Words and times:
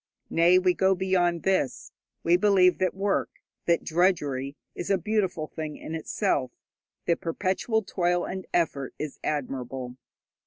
Nay, 0.31 0.57
we 0.57 0.73
go 0.73 0.95
beyond 0.95 1.43
this: 1.43 1.91
we 2.23 2.35
believe 2.35 2.79
that 2.79 2.95
work, 2.95 3.29
that 3.67 3.83
drudgery, 3.83 4.57
is 4.73 4.89
a 4.89 4.97
beautiful 4.97 5.45
thing 5.45 5.75
in 5.77 5.93
itself, 5.93 6.49
that 7.05 7.21
perpetual 7.21 7.83
toil 7.83 8.25
and 8.25 8.47
effort 8.51 8.95
is 8.97 9.19
admirable. 9.23 9.97